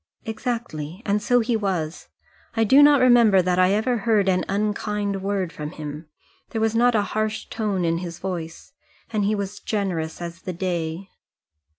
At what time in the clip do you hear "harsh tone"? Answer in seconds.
7.13-7.85